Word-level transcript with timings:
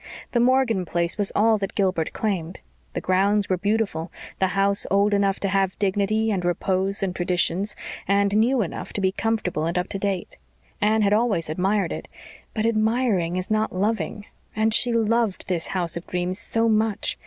The 0.31 0.39
Morgan 0.39 0.83
place 0.83 1.19
was 1.19 1.31
all 1.35 1.59
that 1.59 1.75
Gilbert 1.75 2.11
claimed. 2.11 2.59
The 2.93 3.01
grounds 3.01 3.49
were 3.49 3.57
beautiful, 3.57 4.11
the 4.39 4.47
house 4.57 4.87
old 4.89 5.13
enough 5.13 5.39
to 5.41 5.47
have 5.49 5.77
dignity 5.77 6.31
and 6.31 6.43
repose 6.43 7.03
and 7.03 7.15
traditions, 7.15 7.75
and 8.07 8.35
new 8.35 8.63
enough 8.63 8.93
to 8.93 8.99
be 9.01 9.11
comfortable 9.11 9.67
and 9.67 9.77
up 9.77 9.89
to 9.89 9.99
date. 9.99 10.37
Anne 10.81 11.03
had 11.03 11.13
always 11.13 11.51
admired 11.51 11.91
it; 11.93 12.07
but 12.55 12.65
admiring 12.65 13.37
is 13.37 13.51
not 13.51 13.75
loving; 13.75 14.25
and 14.55 14.73
she 14.73 14.91
loved 14.91 15.47
this 15.47 15.67
house 15.67 15.95
of 15.95 16.07
dreams 16.07 16.39
so 16.39 16.67
much. 16.67 17.19